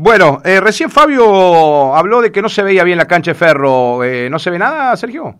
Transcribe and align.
Bueno, 0.00 0.40
eh, 0.44 0.60
recién 0.60 0.90
Fabio 0.92 1.92
habló 1.92 2.20
de 2.20 2.30
que 2.30 2.40
no 2.40 2.48
se 2.48 2.62
veía 2.62 2.84
bien 2.84 2.98
la 2.98 3.06
cancha 3.08 3.32
de 3.32 3.34
Ferro. 3.34 4.04
Eh, 4.04 4.28
¿No 4.30 4.38
se 4.38 4.48
ve 4.50 4.56
nada, 4.56 4.96
Sergio? 4.96 5.34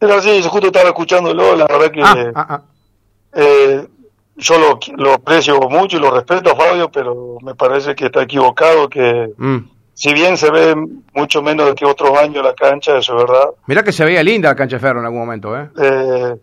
Era 0.00 0.14
así, 0.18 0.40
yo 0.40 0.48
justo 0.48 0.68
estaba 0.68 0.90
escuchándolo, 0.90 1.56
la 1.56 1.66
verdad 1.66 1.90
que 1.90 2.02
Ah, 2.04 2.14
ah, 2.36 2.46
ah. 2.50 2.62
eh, 3.32 3.84
yo 4.36 4.58
lo, 4.60 4.78
lo 4.96 5.14
aprecio 5.14 5.58
mucho 5.68 5.96
y 5.96 6.00
lo 6.00 6.12
respeto 6.12 6.52
a 6.52 6.54
Fabio, 6.56 6.88
pero 6.88 7.38
me 7.42 7.56
parece 7.56 7.96
que 7.96 8.06
está 8.06 8.22
equivocado, 8.22 8.88
que 8.88 9.32
Mm. 9.38 9.58
si 9.94 10.12
bien 10.14 10.36
se 10.36 10.52
ve 10.52 10.76
mucho 11.14 11.42
menos 11.42 11.74
que 11.74 11.84
otros 11.86 12.16
años 12.16 12.44
la 12.44 12.54
cancha, 12.54 12.96
eso 12.98 13.16
es 13.16 13.24
verdad, 13.26 13.48
Mirá 13.66 13.82
que 13.82 13.90
se 13.90 14.04
veía 14.04 14.22
linda 14.22 14.50
la 14.50 14.54
cancha 14.56 14.76
de 14.76 14.80
Ferro 14.80 15.00
en 15.00 15.06
algún 15.06 15.20
momento, 15.20 15.58
¿eh? 15.58 15.68
eh, 15.80 16.36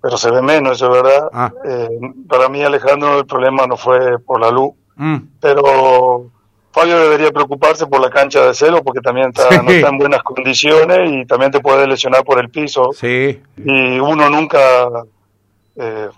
pero 0.00 0.16
se 0.16 0.30
ve 0.30 0.40
menos, 0.40 0.72
eso 0.78 0.86
es 0.94 1.02
verdad. 1.02 1.28
Eh, 1.66 1.88
para 2.26 2.48
mí, 2.48 2.62
Alejandro, 2.62 3.18
el 3.18 3.26
problema 3.26 3.66
no 3.66 3.76
fue 3.76 4.18
por 4.20 4.40
la 4.40 4.50
luz, 4.50 4.72
Mm. 4.98 5.16
pero 5.40 6.26
Fabio 6.72 6.98
debería 6.98 7.30
preocuparse 7.30 7.86
por 7.86 8.00
la 8.00 8.10
cancha 8.10 8.44
de 8.46 8.52
celo 8.54 8.82
porque 8.84 9.00
también 9.00 9.28
está, 9.28 9.48
Sí. 9.50 9.58
no 9.64 9.70
está 9.70 9.88
en 9.88 9.98
buenas 9.98 10.22
condiciones 10.22 11.10
y 11.12 11.24
también 11.24 11.50
te 11.50 11.60
puede 11.60 11.86
lesionar 11.86 12.22
por 12.24 12.38
el 12.38 12.50
piso. 12.50 12.90
Sí. 12.92 13.40
y 13.56 13.98
uno 13.98 14.28
nunca 14.28 14.58
eh, 15.76 16.08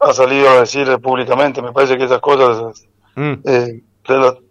ha 0.00 0.12
salido 0.12 0.48
a 0.50 0.60
decir 0.60 0.86
públicamente. 1.00 1.62
Me 1.62 1.72
parece 1.72 1.96
que 1.96 2.04
esas 2.04 2.20
cosas 2.20 2.84
Mm. 3.16 3.32
eh, 3.44 3.80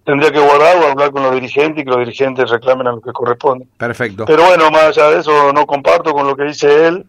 tendría 0.05 0.31
que 0.31 0.39
guardar 0.39 0.77
o 0.77 0.87
hablar 0.87 1.11
con 1.11 1.21
los 1.23 1.33
dirigentes 1.33 1.81
y 1.81 1.85
que 1.85 1.89
los 1.91 1.99
dirigentes 1.99 2.49
reclamen 2.49 2.87
a 2.87 2.91
lo 2.93 3.01
que 3.01 3.11
corresponde. 3.11 3.67
Perfecto. 3.77 4.25
Pero 4.25 4.45
bueno, 4.45 4.71
más 4.71 4.83
allá 4.97 5.09
de 5.11 5.19
eso, 5.19 5.51
no 5.53 5.65
comparto 5.65 6.13
con 6.13 6.25
lo 6.25 6.35
que 6.35 6.45
dice 6.45 6.87
él. 6.87 7.05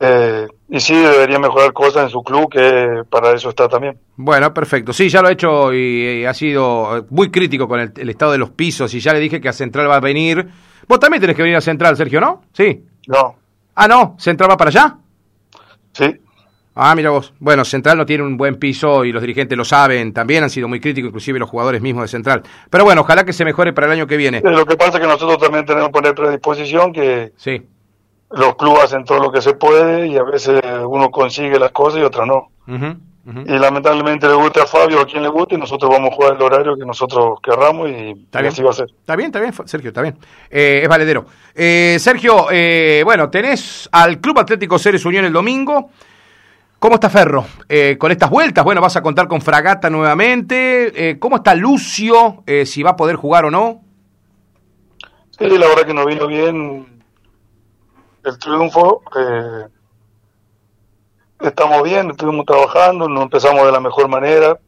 Eh, 0.00 0.46
y 0.68 0.80
sí, 0.80 0.94
debería 0.94 1.38
mejorar 1.38 1.72
cosas 1.72 2.04
en 2.04 2.10
su 2.10 2.22
club, 2.22 2.50
que 2.50 3.02
para 3.08 3.32
eso 3.32 3.48
está 3.50 3.68
también. 3.68 3.96
Bueno, 4.16 4.52
perfecto. 4.52 4.92
Sí, 4.92 5.08
ya 5.08 5.22
lo 5.22 5.28
ha 5.28 5.32
hecho 5.32 5.72
y, 5.72 6.20
y 6.20 6.24
ha 6.24 6.34
sido 6.34 6.98
eh, 6.98 7.02
muy 7.10 7.30
crítico 7.30 7.68
con 7.68 7.80
el, 7.80 7.92
el 7.96 8.10
estado 8.10 8.32
de 8.32 8.38
los 8.38 8.50
pisos 8.50 8.92
y 8.94 9.00
ya 9.00 9.12
le 9.12 9.20
dije 9.20 9.40
que 9.40 9.48
a 9.48 9.52
Central 9.52 9.88
va 9.88 9.96
a 9.96 10.00
venir. 10.00 10.46
Vos 10.88 10.98
también 11.00 11.20
tenés 11.20 11.36
que 11.36 11.42
venir 11.42 11.56
a 11.56 11.60
Central, 11.60 11.96
Sergio, 11.96 12.20
¿no? 12.20 12.42
Sí. 12.52 12.82
No, 13.06 13.36
Ah, 13.76 13.88
no, 13.88 14.14
Central 14.18 14.50
va 14.50 14.56
para 14.56 14.68
allá. 14.70 14.96
sí, 15.92 16.20
Ah, 16.76 16.92
mira 16.96 17.10
vos. 17.10 17.32
Bueno, 17.38 17.64
Central 17.64 17.96
no 17.98 18.04
tiene 18.04 18.24
un 18.24 18.36
buen 18.36 18.56
piso 18.56 19.04
y 19.04 19.12
los 19.12 19.20
dirigentes 19.22 19.56
lo 19.56 19.64
saben. 19.64 20.12
También 20.12 20.42
han 20.42 20.50
sido 20.50 20.66
muy 20.66 20.80
críticos, 20.80 21.08
inclusive 21.10 21.38
los 21.38 21.48
jugadores 21.48 21.80
mismos 21.80 22.02
de 22.02 22.08
Central. 22.08 22.42
Pero 22.68 22.82
bueno, 22.82 23.02
ojalá 23.02 23.24
que 23.24 23.32
se 23.32 23.44
mejore 23.44 23.72
para 23.72 23.86
el 23.86 23.92
año 23.92 24.08
que 24.08 24.16
viene. 24.16 24.38
Eh, 24.38 24.42
lo 24.50 24.66
que 24.66 24.76
pasa 24.76 24.98
es 24.98 25.00
que 25.00 25.06
nosotros 25.06 25.38
también 25.38 25.64
tenemos 25.64 25.88
que 25.90 25.92
poner 25.92 26.14
predisposición, 26.16 26.92
que 26.92 27.32
Sí. 27.36 27.62
Los 28.36 28.56
clubes 28.56 28.84
hacen 28.84 29.04
todo 29.04 29.18
lo 29.18 29.32
que 29.32 29.40
se 29.40 29.54
puede 29.54 30.06
y 30.08 30.16
a 30.16 30.22
veces 30.22 30.60
uno 30.86 31.10
consigue 31.10 31.58
las 31.58 31.72
cosas 31.72 32.00
y 32.00 32.02
otras 32.02 32.26
no. 32.26 32.48
Y 33.26 33.58
lamentablemente 33.58 34.28
le 34.28 34.34
gusta 34.34 34.64
a 34.64 34.66
Fabio 34.66 35.00
a 35.00 35.06
quien 35.06 35.22
le 35.22 35.30
guste 35.30 35.54
y 35.54 35.58
nosotros 35.58 35.90
vamos 35.90 36.10
a 36.10 36.14
jugar 36.14 36.34
el 36.34 36.42
horario 36.42 36.76
que 36.76 36.84
nosotros 36.84 37.40
querramos 37.42 37.88
y, 37.88 37.92
y 37.92 38.46
así 38.46 38.62
va 38.62 38.70
a 38.70 38.74
ser. 38.74 38.86
Está 38.90 39.16
bien, 39.16 39.28
está 39.28 39.40
bien, 39.40 39.54
Sergio, 39.64 39.88
está 39.88 40.02
bien. 40.02 40.18
Eh, 40.50 40.80
es 40.82 40.88
valedero. 40.88 41.24
Eh, 41.54 41.96
Sergio, 41.98 42.48
eh, 42.50 43.00
bueno, 43.02 43.30
tenés 43.30 43.88
al 43.92 44.20
Club 44.20 44.40
Atlético 44.40 44.78
Ceres 44.78 45.06
Unión 45.06 45.24
el 45.24 45.32
domingo. 45.32 45.88
¿Cómo 46.78 46.96
está 46.96 47.08
Ferro? 47.08 47.46
Eh, 47.66 47.96
con 47.98 48.12
estas 48.12 48.28
vueltas, 48.28 48.62
bueno, 48.62 48.82
vas 48.82 48.96
a 48.96 49.00
contar 49.00 49.26
con 49.26 49.40
Fragata 49.40 49.88
nuevamente. 49.88 51.08
Eh, 51.08 51.18
¿Cómo 51.18 51.36
está 51.36 51.54
Lucio? 51.54 52.42
Eh, 52.46 52.66
si 52.66 52.82
va 52.82 52.90
a 52.90 52.96
poder 52.96 53.16
jugar 53.16 53.46
o 53.46 53.50
no. 53.50 53.80
Sí, 55.30 55.48
la 55.48 55.66
verdad 55.66 55.86
que 55.86 55.94
nos 55.94 56.04
vino 56.04 56.26
bien 56.26 56.93
el 58.24 58.38
triunfo. 58.38 59.02
eh, 59.16 59.66
estamos 61.40 61.82
bien, 61.82 62.10
estuvimos 62.10 62.46
trabajando, 62.46 63.08
nos 63.08 63.22
empezamos 63.24 63.64
de 63.64 63.72
la 63.72 63.80
mejor 63.80 64.08
manera. 64.08 64.58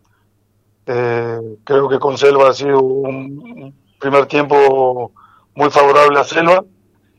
Eh, 0.87 1.41
creo 1.65 1.89
que 1.89 1.99
con 1.99 2.17
Selva 2.17 2.51
ha 2.51 2.53
sido 2.53 2.81
un 2.81 3.75
primer 3.99 4.27
tiempo 4.27 5.13
muy 5.55 5.71
favorable 5.71 6.19
a 6.21 6.25
Selva 6.25 6.65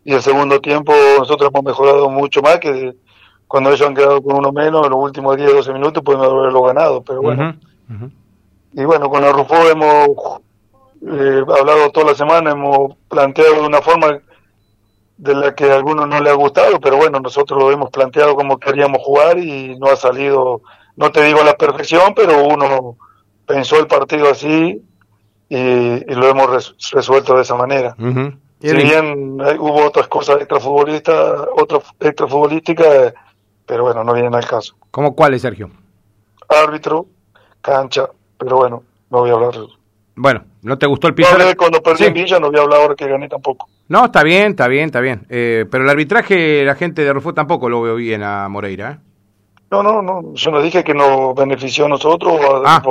y 0.05 0.13
el 0.13 0.21
segundo 0.21 0.61
tiempo 0.61 0.93
nosotros 1.17 1.49
hemos 1.53 1.65
mejorado 1.65 2.09
mucho 2.09 2.41
más 2.41 2.59
que 2.59 2.95
cuando 3.47 3.71
ellos 3.71 3.85
han 3.85 3.95
quedado 3.95 4.21
con 4.21 4.37
uno 4.37 4.51
menos 4.51 4.85
en 4.85 4.91
los 4.91 4.99
últimos 4.99 5.35
10, 5.35 5.53
12 5.53 5.73
minutos 5.73 6.03
pudimos 6.03 6.27
haberlo 6.27 6.61
ganado, 6.61 7.01
pero 7.01 7.21
bueno. 7.21 7.55
Y 8.73 8.85
bueno, 8.85 9.09
con 9.09 9.23
el 9.23 9.33
Rufo 9.33 9.55
hemos 9.69 10.41
eh, 11.01 11.43
hablado 11.59 11.89
toda 11.91 12.07
la 12.07 12.15
semana, 12.15 12.51
hemos 12.51 12.95
planteado 13.09 13.55
de 13.55 13.67
una 13.67 13.81
forma 13.81 14.19
de 15.17 15.33
la 15.35 15.55
que 15.55 15.71
a 15.71 15.75
algunos 15.75 16.07
no 16.07 16.19
les 16.19 16.31
ha 16.31 16.35
gustado, 16.35 16.79
pero 16.79 16.97
bueno, 16.97 17.19
nosotros 17.19 17.59
lo 17.59 17.71
hemos 17.71 17.89
planteado 17.89 18.35
como 18.35 18.59
queríamos 18.59 19.01
jugar 19.03 19.39
y 19.39 19.75
no 19.79 19.87
ha 19.87 19.95
salido, 19.95 20.61
no 20.95 21.11
te 21.11 21.23
digo 21.23 21.41
a 21.41 21.45
la 21.45 21.57
perfección, 21.57 22.13
pero 22.15 22.43
uno 22.45 22.97
pensó 23.45 23.79
el 23.79 23.87
partido 23.87 24.29
así 24.29 24.81
y, 25.49 25.57
y 25.57 26.13
lo 26.15 26.27
hemos 26.27 26.49
res- 26.49 26.75
resuelto 26.91 27.35
de 27.35 27.41
esa 27.41 27.55
manera. 27.55 27.95
Si 28.59 28.73
bien 28.75 29.37
hay- 29.41 29.57
hubo 29.57 29.85
otras 29.85 30.07
cosas 30.07 30.37
extrafutbolistas, 30.37 31.41
otras 31.55 31.83
extrafutbolísticas, 31.99 32.87
eh, 32.87 33.13
pero 33.65 33.83
bueno, 33.83 34.03
no 34.03 34.13
vienen 34.13 34.35
al 34.35 34.45
caso. 34.45 34.75
¿Cómo 34.91 35.15
cuáles, 35.15 35.41
Sergio? 35.41 35.69
Árbitro, 36.49 37.05
cancha, 37.61 38.09
pero 38.37 38.57
bueno, 38.57 38.83
no 39.09 39.19
voy 39.19 39.29
a 39.29 39.33
hablar. 39.33 39.53
Bueno, 40.15 40.43
¿no 40.63 40.77
te 40.77 40.85
gustó 40.87 41.07
el 41.07 41.11
No 41.13 41.15
piso? 41.17 41.29
hablé 41.31 41.55
cuando 41.55 41.81
perdí 41.81 41.99
Sí. 41.99 42.05
en 42.05 42.13
Villa, 42.13 42.39
no 42.39 42.49
voy 42.49 42.59
a 42.59 42.63
hablar 42.63 42.81
ahora 42.81 42.95
que 42.95 43.07
gané 43.07 43.27
tampoco. 43.29 43.67
No, 43.89 44.05
está 44.05 44.23
bien, 44.23 44.51
está 44.51 44.67
bien, 44.67 44.85
está 44.85 44.99
bien. 44.99 45.25
Eh, 45.29 45.65
pero 45.71 45.83
el 45.83 45.89
arbitraje, 45.89 46.63
la 46.65 46.75
gente 46.75 47.03
de 47.03 47.13
Rufo 47.13 47.33
tampoco 47.33 47.69
lo 47.69 47.81
veo 47.81 47.95
bien 47.95 48.21
a 48.23 48.47
Moreira. 48.49 48.91
¿eh? 48.91 48.97
No, 49.71 49.81
no, 49.83 50.01
no, 50.01 50.33
yo 50.33 50.51
no 50.51 50.61
dije 50.61 50.83
que 50.83 50.93
nos 50.93 51.33
benefició 51.35 51.85
a 51.85 51.89
nosotros 51.89 52.33
o 52.33 52.55
al 52.57 52.63
Ah. 52.65 52.81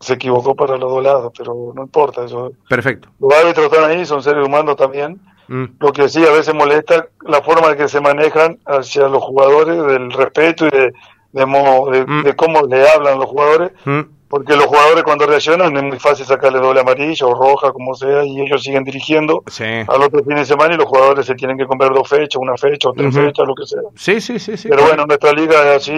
Se 0.00 0.12
equivocó 0.14 0.54
para 0.54 0.76
los 0.76 0.90
dos 0.90 1.02
lados, 1.02 1.32
pero 1.36 1.72
no 1.74 1.82
importa 1.82 2.24
eso. 2.26 2.52
Perfecto. 2.68 3.08
Los 3.18 3.32
árbitros 3.34 3.66
están 3.72 3.90
ahí, 3.90 4.04
son 4.04 4.22
seres 4.22 4.46
humanos 4.46 4.76
también. 4.76 5.18
Mm. 5.48 5.64
Lo 5.80 5.90
que 5.92 6.08
sí 6.10 6.22
a 6.26 6.32
veces 6.32 6.54
molesta 6.54 7.06
la 7.22 7.40
forma 7.40 7.70
en 7.70 7.78
que 7.78 7.88
se 7.88 8.00
manejan 8.00 8.58
hacia 8.66 9.08
los 9.08 9.22
jugadores, 9.24 9.82
del 9.86 10.12
respeto 10.12 10.66
y 10.66 10.70
de, 10.70 10.92
de, 11.32 11.46
mo- 11.46 11.88
de- 11.90 12.04
Mm. 12.04 12.24
de 12.24 12.36
cómo 12.36 12.60
le 12.66 12.86
hablan 12.90 13.18
los 13.18 13.26
jugadores, 13.30 13.72
Mm. 13.86 14.00
Porque 14.28 14.56
los 14.56 14.66
jugadores 14.66 15.04
cuando 15.04 15.26
reaccionan 15.26 15.76
es 15.76 15.82
muy 15.82 15.98
fácil 15.98 16.26
sacarle 16.26 16.58
doble 16.58 16.80
amarilla 16.80 17.26
o 17.26 17.34
roja, 17.34 17.72
como 17.72 17.94
sea, 17.94 18.24
y 18.24 18.40
ellos 18.40 18.62
siguen 18.62 18.82
dirigiendo 18.84 19.42
Sí. 19.46 19.64
al 19.64 20.02
otro 20.02 20.24
fin 20.24 20.36
de 20.36 20.44
semana 20.44 20.74
y 20.74 20.76
los 20.76 20.86
jugadores 20.86 21.26
se 21.26 21.34
tienen 21.34 21.56
que 21.56 21.66
comer 21.66 21.90
dos 21.92 22.08
fechas, 22.08 22.36
una 22.40 22.56
fecha 22.56 22.88
o 22.88 22.92
tres 22.92 23.14
fechas, 23.14 23.46
lo 23.46 23.54
que 23.54 23.66
sea. 23.66 23.80
Sí, 23.94 24.20
sí, 24.20 24.38
sí, 24.38 24.56
sí. 24.56 24.68
Pero 24.68 24.82
bueno, 24.84 25.06
nuestra 25.06 25.32
liga 25.32 25.74
es 25.74 25.76
así. 25.82 25.92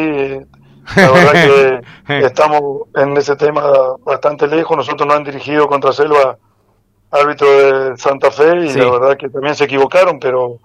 La 0.97 1.11
verdad 1.12 1.83
que 2.06 2.19
estamos 2.27 2.62
en 2.94 3.17
ese 3.17 3.37
tema 3.37 3.62
bastante 4.05 4.47
lejos. 4.47 4.77
Nosotros 4.77 5.06
no 5.06 5.15
han 5.15 5.25
dirigido 5.25 5.67
contra 5.69 5.93
Selva 5.93 6.37
árbitro 7.11 7.47
de 7.91 7.97
Santa 7.97 8.31
Fe 8.31 8.56
y 8.65 8.71
Sí. 8.71 8.78
la 8.78 8.91
verdad 8.91 9.17
que 9.17 9.28
también 9.31 9.55
se 9.55 9.65
equivocaron, 9.65 10.19
pero 10.21 10.59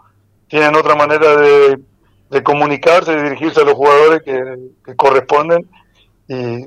tienen 0.48 0.76
otra 0.76 0.96
manera 0.96 1.36
de, 1.38 1.80
de 2.30 2.44
comunicarse 2.44 3.14
y 3.14 3.22
dirigirse 3.22 3.62
a 3.62 3.64
los 3.66 3.74
jugadores 3.74 4.22
que, 4.24 4.58
que 4.86 4.96
corresponden 4.96 5.66
y, 6.28 6.64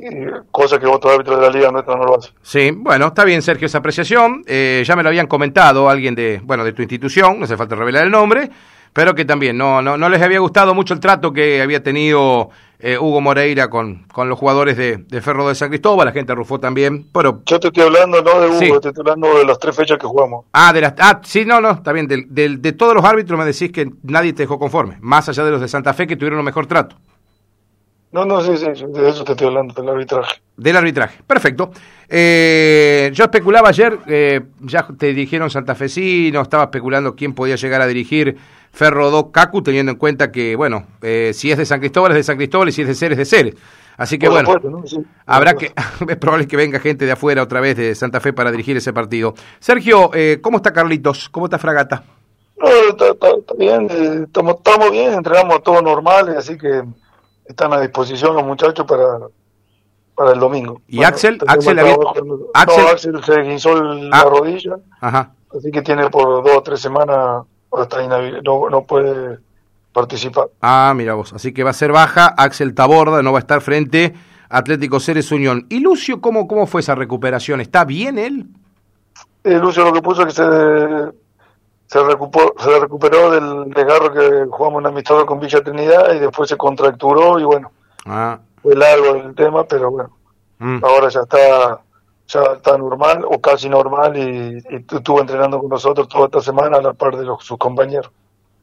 cosa 0.51 0.79
que 0.79 0.87
otros 0.87 1.13
árbitros 1.15 1.41
de 1.41 1.47
la 1.47 1.51
liga 1.53 1.71
nuestra 1.71 1.97
no 1.97 2.05
lo 2.05 2.19
hacen. 2.19 2.33
Sí, 2.43 2.71
bueno, 2.73 3.07
está 3.07 3.25
bien, 3.25 3.43
Sergio, 3.43 3.67
esa 3.67 3.79
apreciación. 3.79 4.43
Eh, 4.47 4.83
ya 4.87 4.97
me 4.97 5.03
lo 5.03 5.09
habían 5.09 5.27
comentado 5.27 5.89
alguien 5.89 6.15
de, 6.15 6.41
bueno, 6.45 6.65
de 6.65 6.73
tu 6.73 6.83
institución, 6.83 7.39
no 7.39 7.45
hace 7.45 7.57
falta 7.57 7.75
revelar 7.75 8.05
el 8.05 8.11
nombre, 8.11 8.51
pero 8.93 9.15
que 9.15 9.25
también 9.25 9.57
no, 9.57 9.83
no, 9.83 9.97
no 9.97 10.09
les 10.09 10.23
había 10.23 10.39
gustado 10.41 10.75
mucho 10.75 10.95
el 10.95 11.01
trato 11.01 11.33
que 11.33 11.61
había 11.63 11.83
tenido 11.83 12.51
eh, 12.79 12.99
Hugo 12.99 13.21
Moreira 13.23 13.69
con, 13.69 14.05
con 14.13 14.29
los 14.29 14.39
jugadores 14.39 14.77
de, 14.77 14.99
de 14.99 15.21
Ferro 15.23 15.49
de 15.49 15.55
San 15.55 15.69
Cristóbal, 15.71 16.07
la 16.07 16.13
gente 16.13 16.33
de 16.33 16.37
Rufo 16.37 16.61
también, 16.61 17.07
pero... 17.13 17.43
Yo 17.47 17.59
te 17.61 17.69
estoy 17.69 17.83
hablando 17.85 18.23
no 18.23 18.41
de 18.41 18.49
Hugo, 18.49 18.59
Sí. 18.59 18.71
te 18.83 18.89
estoy 18.89 19.01
hablando 19.01 19.39
de 19.39 19.45
las 19.47 19.59
tres 19.59 19.75
fechas 19.77 19.99
que 19.99 20.07
jugamos. 20.07 20.45
Ah, 20.53 20.73
de 20.73 20.81
las, 20.83 20.95
ah, 20.99 21.21
sí, 21.25 21.45
no, 21.47 21.61
no, 21.61 21.71
está 21.73 21.93
bien. 21.93 22.07
Del, 22.07 22.27
del- 22.29 22.61
de 22.61 22.73
todos 22.73 22.95
los 22.95 23.05
árbitros 23.05 23.39
me 23.39 23.45
decís 23.47 23.73
que 23.73 23.91
nadie 24.03 24.33
te 24.35 24.43
dejó 24.43 24.59
conforme, 24.59 24.99
más 25.01 25.29
allá 25.29 25.45
de 25.45 25.51
los 25.51 25.61
de 25.61 25.69
Santa 25.69 25.95
Fe 25.95 26.07
que 26.07 26.17
tuvieron 26.17 26.39
un 26.39 26.45
mejor 26.45 26.67
trato. 26.67 26.97
No, 28.17 28.25
no, 28.25 28.41
sí, 28.41 28.57
sí, 28.57 28.85
de 28.89 29.09
eso 29.11 29.25
te 29.25 29.33
estoy 29.33 29.49
hablando, 29.49 29.75
del 29.75 29.91
arbitraje. 29.91 30.41
Del 30.57 30.75
arbitraje. 30.75 31.19
Perfecto. 31.27 31.71
Eh, 32.09 33.11
yo 33.13 33.25
especulaba 33.25 33.69
ayer, 33.69 33.99
eh, 34.07 34.41
ya 34.61 34.87
te 34.99 35.13
dijeron 35.13 35.51
santafesino, 35.51 36.41
estaba 36.41 36.65
especulando 36.65 37.15
quién 37.15 37.35
podía 37.35 37.57
llegar 37.57 37.83
a 37.83 37.87
dirigir 37.87 38.39
Ferro 38.73 39.11
do 39.11 39.31
Cacu, 39.31 39.63
teniendo 39.63 39.93
en 39.93 39.99
cuenta 39.99 40.33
que, 40.33 40.57
bueno, 40.57 40.87
eh, 41.03 41.33
si 41.35 41.51
es 41.51 41.59
de 41.59 41.67
San 41.67 41.79
Cristóbal 41.81 42.13
es 42.13 42.17
de 42.17 42.23
San 42.23 42.39
Cristóbal 42.39 42.71
y 42.71 42.73
si 42.73 42.81
es 42.81 42.89
de 42.89 42.95
Ceres 42.95 43.19
es 43.19 43.31
de 43.31 43.37
Ceres. 43.37 43.55
Así 43.99 44.19
que 44.19 44.29
Por 44.31 44.43
bueno, 44.47 44.71
¿no? 44.81 44.87
Sí, 44.87 44.97
habrá 45.27 45.53
que, 45.53 45.73
es 46.09 46.17
probable 46.17 46.49
que 46.49 46.57
venga 46.57 46.79
gente 46.81 47.05
de 47.05 47.13
afuera 47.13 47.43
otra 47.43 47.61
vez 47.61 47.77
de 47.77 47.95
Santa 47.95 48.21
Fe 48.21 48.33
para 48.33 48.51
dirigir 48.51 48.79
ese 48.79 48.95
partido. 48.95 49.35
Sergio, 49.59 50.11
eh, 50.15 50.39
¿cómo 50.41 50.57
está 50.57 50.73
Carlitos? 50.73 51.29
¿Cómo 51.29 51.45
está 51.47 51.59
Fragata? 51.59 52.03
No, 52.59 52.67
está, 52.89 53.09
está- 53.11 53.37
está 53.39 53.55
bien, 53.59 53.89
eh, 53.91 54.23
estamos, 54.25 54.55
estamos 54.57 54.91
bien, 54.91 55.13
entrenamos 55.13 55.63
todo 55.63 55.83
normal, 55.83 56.35
así 56.39 56.57
que 56.57 56.83
están 57.49 57.73
a 57.73 57.81
disposición 57.81 58.35
los 58.35 58.45
muchachos 58.45 58.85
para, 58.87 59.19
para 60.15 60.33
el 60.33 60.39
domingo. 60.41 60.81
¿Y 60.89 61.03
Axel? 61.03 61.39
tenemos 61.39 61.57
Axel 61.67 61.77
trabajo 61.77 62.09
había- 62.11 62.23
Axel- 62.55 62.85
No, 62.85 62.91
Axel 62.91 63.25
se 63.25 63.43
guinzó 63.43 63.73
el- 63.77 64.11
Ah. 64.13 64.23
la 64.25 64.31
rodilla, 64.31 64.77
Ajá. 65.01 65.33
así 65.57 65.71
que 65.71 65.83
tiene 65.83 66.09
por 66.11 66.45
dos 66.45 66.57
o 66.57 66.63
tres 66.63 66.81
semanas, 66.81 67.43
hasta 67.73 68.03
inhabil- 68.03 68.43
no, 68.43 68.69
no 68.71 68.83
puede 68.85 69.39
participar. 69.93 70.49
Ah, 70.61 70.93
mira 70.97 71.15
vos. 71.15 71.33
Así 71.33 71.53
que 71.53 71.63
va 71.65 71.71
a 71.71 71.75
ser 71.75 71.93
baja. 71.93 72.27
Axel 72.37 72.75
Taborda 72.75 73.23
no 73.23 73.33
va 73.33 73.39
a 73.39 73.41
estar 73.41 73.61
frente 73.61 74.15
Atlético 74.49 75.01
Ceres 75.01 75.33
Unión. 75.33 75.67
¿Y 75.71 75.81
Lucio, 75.81 76.21
cómo, 76.21 76.47
cómo 76.47 76.67
fue 76.67 76.81
esa 76.83 76.95
recuperación? 76.95 77.61
¿Está 77.61 77.85
bien 77.85 78.19
él? 78.19 78.47
Eh, 79.45 79.59
Lucio 79.59 79.85
lo 79.85 79.93
que 79.93 80.03
puso 80.03 80.23
es 80.23 80.27
que 80.29 80.33
se, 80.33 81.13
se, 81.87 82.03
recuperó, 82.03 82.55
se 82.59 82.81
recuperó 82.81 83.31
del 83.31 83.71
desgarro 83.71 84.13
que 84.13 84.47
jugamos 84.51 84.81
en 84.81 84.87
amistoso 84.87 85.27
con 85.27 85.41
Villa 85.41 85.63
Trinidad 85.63 86.15
y 86.15 86.19
después 86.19 86.49
se 86.49 86.57
contracturó 86.57 87.39
y 87.39 87.45
bueno, 87.45 87.71
Ah, 88.07 88.39
fue 88.63 88.77
largo 88.77 89.17
el 89.17 89.35
tema, 89.35 89.65
pero 89.65 89.91
bueno, 89.91 90.11
mm. 90.59 90.85
ahora 90.85 91.09
ya 91.09 91.21
está 91.21 91.81
ya 92.29 92.41
está 92.57 92.79
normal 92.79 93.25
o 93.25 93.41
casi 93.41 93.69
normal 93.69 94.17
y, 94.17 94.59
y 94.59 94.77
estuvo 94.77 95.21
entrenando 95.21 95.59
con 95.59 95.69
nosotros 95.69 96.09
toda 96.09 96.27
esta 96.27 96.41
semana 96.41 96.79
a 96.79 96.83
la 96.83 96.93
par 96.93 97.17
de 97.17 97.25
los, 97.25 97.45
sus 97.45 97.59
compañeros. 97.59 98.11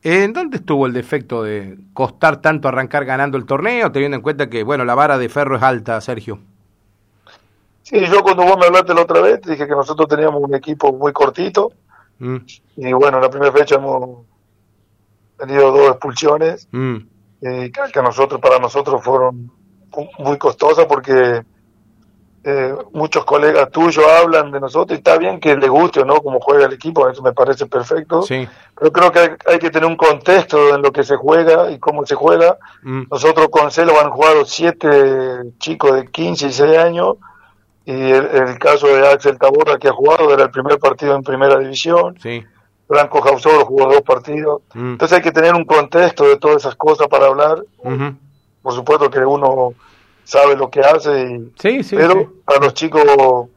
¿En 0.01 0.33
dónde 0.33 0.57
estuvo 0.57 0.85
el 0.85 0.91
defecto 0.91 1.43
de 1.43 1.77
costar 1.93 2.41
tanto 2.41 2.67
arrancar 2.67 3.05
ganando 3.05 3.37
el 3.37 3.45
torneo, 3.45 3.91
teniendo 3.91 4.15
en 4.15 4.21
cuenta 4.21 4.49
que, 4.49 4.63
bueno, 4.63 4.83
la 4.83 4.95
vara 4.95 5.17
de 5.17 5.29
ferro 5.29 5.55
es 5.55 5.63
alta, 5.63 5.99
Sergio? 6.01 6.39
Sí, 7.83 8.05
yo 8.07 8.21
cuando 8.21 8.43
vos 8.43 8.57
me 8.57 8.65
hablaste 8.65 8.93
la 8.93 9.01
otra 9.01 9.21
vez, 9.21 9.39
te 9.39 9.51
dije 9.51 9.65
que 9.65 9.75
nosotros 9.75 10.09
teníamos 10.09 10.41
un 10.41 10.55
equipo 10.55 10.91
muy 10.91 11.13
cortito 11.13 11.71
Mm, 12.19 12.37
y 12.77 12.93
bueno, 12.93 13.17
en 13.17 13.23
la 13.23 13.29
primera 13.29 13.51
fecha 13.51 13.75
hemos 13.75 14.25
tenido 15.37 15.71
dos 15.71 15.89
expulsiones 15.89 16.67
mm, 16.71 16.97
eh, 17.41 17.71
que, 17.71 17.99
a 17.99 18.01
nosotros, 18.01 18.39
para 18.39 18.59
nosotros 18.59 19.03
fueron 19.03 19.51
muy 20.19 20.37
costosas 20.37 20.85
porque 20.85 21.43
eh, 22.45 22.75
muchos 22.93 23.23
colegas 23.25 23.69
tuyos 23.71 24.05
hablan 24.05 24.51
de 24.51 24.59
nosotros 24.59 24.97
y 24.97 24.99
está 24.99 25.17
bien 25.17 25.39
que 25.39 25.55
les 25.55 25.69
guste 25.69 26.01
o 26.01 26.05
no 26.05 26.15
cómo 26.21 26.39
juega 26.41 26.65
el 26.65 26.73
equipo, 26.73 27.07
eso 27.09 27.21
me 27.21 27.31
parece 27.31 27.65
perfecto, 27.67 28.21
sí. 28.21 28.47
pero 28.77 28.91
creo 28.91 29.11
que 29.11 29.19
hay, 29.19 29.29
hay 29.45 29.59
que 29.59 29.69
tener 29.69 29.87
un 29.87 29.95
contexto 29.95 30.75
en 30.75 30.81
lo 30.81 30.91
que 30.91 31.03
se 31.03 31.15
juega 31.15 31.71
y 31.71 31.79
cómo 31.79 32.05
se 32.05 32.15
juega. 32.15 32.57
mm, 32.83 33.03
Nosotros 33.09 33.47
con 33.49 33.71
Celo 33.71 33.99
han 33.99 34.09
jugado 34.09 34.45
siete 34.45 34.89
chicos 35.59 35.95
de 35.95 36.07
15 36.07 36.47
y 36.47 36.51
6 36.51 36.77
años 36.77 37.17
y 37.85 37.91
el, 37.91 38.25
el 38.27 38.59
caso 38.59 38.87
de 38.87 39.07
Axel 39.07 39.37
Taborra 39.37 39.77
que 39.77 39.89
ha 39.89 39.93
jugado 39.93 40.33
era 40.33 40.43
el 40.43 40.51
primer 40.51 40.77
partido 40.79 41.15
en 41.15 41.23
primera 41.23 41.57
división, 41.59 42.17
sí. 42.21 42.43
Franco 42.87 43.21
Jausoro 43.21 43.65
jugó 43.65 43.85
dos 43.91 44.01
partidos, 44.01 44.61
mm, 44.73 44.91
entonces 44.93 45.17
hay 45.17 45.23
que 45.23 45.31
tener 45.31 45.53
un 45.55 45.65
contexto 45.65 46.25
de 46.27 46.37
todas 46.37 46.57
esas 46.57 46.75
cosas 46.75 47.07
para 47.07 47.27
hablar, 47.27 47.63
por 48.61 48.73
supuesto 48.73 49.09
que 49.09 49.19
uno 49.19 49.73
sabe 50.23 50.55
lo 50.55 50.69
que 50.69 50.79
hace, 50.81 51.21
y, 51.23 51.51
Sí, 51.59 51.83
sí, 51.83 51.95
pero 51.97 52.33
a 52.45 52.59
los 52.63 52.73
chicos 52.73 53.03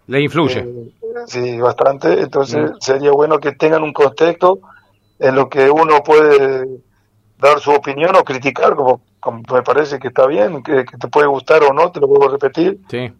Le 0.07 0.21
influye. 0.21 0.61
eh, 0.61 0.93
sí, 1.27 1.59
bastante, 1.61 2.21
entonces 2.21 2.71
Mm. 2.73 2.75
sería 2.81 3.11
bueno 3.13 3.39
que 3.39 3.53
tengan 3.53 3.83
un 3.83 3.93
contexto 3.93 4.59
en 5.19 5.35
lo 5.35 5.49
que 5.49 5.71
uno 5.71 6.03
puede 6.05 6.67
dar 7.39 7.61
su 7.61 7.71
opinión 7.71 8.17
o 8.17 8.25
criticar, 8.25 8.75
como, 8.75 9.03
como 9.21 9.43
me 9.53 9.63
parece 9.63 9.99
que 9.99 10.09
está 10.09 10.27
bien, 10.27 10.63
que, 10.63 10.85
que 10.85 10.97
te 10.97 11.09
puede 11.09 11.27
gustar 11.29 11.63
o 11.65 11.73
no, 11.73 11.91
te 11.93 12.01
lo 12.01 12.09
a 12.27 12.31
repetir, 12.31 12.81
Sí. 12.91 13.13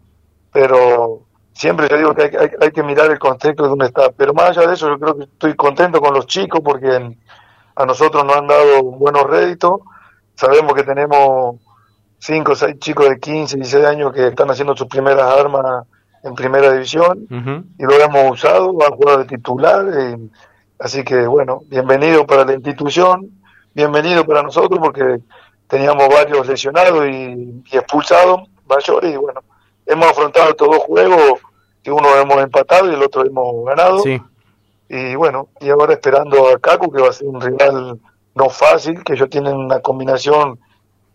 Pero 0.51 1.21
siempre 1.53 1.87
yo 1.89 1.97
digo 1.97 2.13
que 2.15 2.23
hay, 2.23 2.29
hay- 2.39 2.51
hay 2.61 2.71
que 2.71 2.83
mirar 2.83 3.09
el 3.11 3.19
contexto 3.19 3.63
de 3.63 3.69
donde 3.69 3.85
está. 3.87 4.11
Pero 4.11 4.33
más 4.33 4.49
allá 4.57 4.67
de 4.67 4.73
eso, 4.73 4.87
yo 4.89 4.99
creo 4.99 5.17
que 5.17 5.23
estoy 5.25 5.55
contento 5.55 5.99
con 6.01 6.13
los 6.13 6.25
chicos 6.27 6.61
porque 6.63 6.95
en- 6.95 7.19
a 7.75 7.85
nosotros 7.85 8.23
nos 8.25 8.35
han 8.37 8.47
dado 8.47 8.83
buenos 8.83 9.23
réditos. 9.23 9.81
Sabemos 10.35 10.73
que 10.73 10.83
tenemos 10.83 11.57
cinco 12.19 12.53
o 12.53 12.55
seis 12.55 12.77
chicos 12.79 13.07
de 13.09 13.19
15, 13.19 13.55
16 13.57 13.85
años 13.85 14.11
que 14.13 14.27
están 14.27 14.49
haciendo 14.49 14.75
sus 14.75 14.87
primeras 14.87 15.31
armas 15.31 15.85
en 16.23 16.33
primera 16.33 16.71
división 16.71 17.27
y 17.77 17.83
lo 17.83 17.93
hemos 17.93 18.31
usado, 18.31 18.75
han 18.85 18.95
jugado 18.95 19.19
de 19.19 19.25
titular. 19.25 19.85
eh, 19.95 20.17
así 20.79 21.03
que 21.03 21.25
bueno, 21.27 21.61
bienvenido 21.67 22.25
para 22.25 22.43
la 22.45 22.53
institución, 22.53 23.29
bienvenido 23.73 24.25
para 24.25 24.41
nosotros 24.43 24.79
porque 24.79 25.19
teníamos 25.67 26.07
varios 26.09 26.47
lesionados 26.47 27.05
y, 27.07 27.63
y 27.71 27.77
expulsados 27.77 28.41
mayores 28.67 29.13
y 29.13 29.17
bueno, 29.17 29.41
hemos 29.87 30.07
afrontado 30.07 30.49
estos 30.49 30.67
dos 30.67 30.83
juegos 30.83 31.41
que 31.83 31.91
uno 31.91 32.15
hemos 32.15 32.37
empatado 32.43 32.91
y 32.91 32.95
el 32.95 33.03
otro 33.03 33.25
hemos 33.25 33.65
ganado. 33.65 33.99
Sí. 33.99 34.21
Y 34.89 35.15
bueno, 35.15 35.49
y 35.59 35.69
ahora 35.69 35.93
esperando 35.93 36.49
a 36.49 36.59
Caco, 36.59 36.91
que 36.91 37.01
va 37.01 37.09
a 37.09 37.13
ser 37.13 37.27
un 37.27 37.41
rival 37.41 37.99
no 38.35 38.49
fácil, 38.49 39.03
que 39.03 39.13
ellos 39.13 39.29
tienen 39.29 39.55
una 39.55 39.79
combinación 39.79 40.59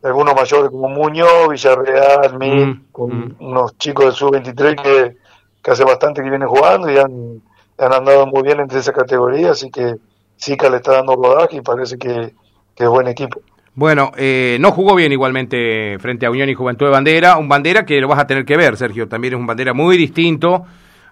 de 0.02 0.08
algunos 0.08 0.34
mayores 0.34 0.70
como 0.70 0.88
Muñoz, 0.88 1.48
Villarreal, 1.48 2.38
Mil, 2.38 2.66
Mm, 2.66 2.84
con 2.90 3.10
mm. 3.10 3.36
unos 3.40 3.78
chicos 3.78 4.06
del 4.06 4.14
sub-23 4.14 4.82
que, 4.82 5.16
que 5.62 5.70
hace 5.70 5.84
bastante 5.84 6.22
que 6.22 6.28
vienen 6.28 6.48
jugando 6.48 6.90
y 6.90 6.98
han, 6.98 7.40
han 7.78 7.92
andado 7.92 8.26
muy 8.26 8.42
bien 8.42 8.60
entre 8.60 8.80
esa 8.80 8.92
categoría, 8.92 9.52
así 9.52 9.70
que 9.70 9.94
Sica 10.36 10.68
le 10.68 10.78
está 10.78 10.92
dando 10.92 11.14
rodaje 11.14 11.56
y 11.56 11.60
parece 11.60 11.98
que, 11.98 12.34
que 12.74 12.84
es 12.84 12.90
buen 12.90 13.06
equipo. 13.06 13.40
Bueno, 13.74 14.12
eh, 14.16 14.58
no 14.60 14.70
jugó 14.70 14.94
bien 14.94 15.12
igualmente 15.12 15.96
frente 15.98 16.26
a 16.26 16.30
Unión 16.30 16.48
y 16.48 16.54
Juventud 16.54 16.86
de 16.86 16.92
Bandera, 16.92 17.38
un 17.38 17.48
Bandera 17.48 17.84
que 17.86 18.00
lo 18.00 18.08
vas 18.08 18.18
a 18.18 18.26
tener 18.26 18.44
que 18.44 18.56
ver, 18.56 18.76
Sergio, 18.76 19.08
también 19.08 19.32
es 19.34 19.40
un 19.40 19.46
Bandera 19.46 19.72
muy 19.72 19.96
distinto 19.96 20.64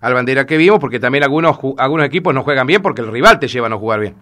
al 0.02 0.12
Bandera 0.14 0.44
que 0.46 0.58
vimos, 0.58 0.78
porque 0.78 1.00
también 1.00 1.24
algunos, 1.24 1.58
algunos 1.78 2.06
equipos 2.06 2.34
no 2.34 2.42
juegan 2.42 2.66
bien 2.66 2.82
porque 2.82 3.00
el 3.00 3.10
rival 3.10 3.38
te 3.38 3.48
lleva 3.48 3.66
a 3.66 3.70
no 3.70 3.78
jugar 3.78 4.00
bien. 4.00 4.14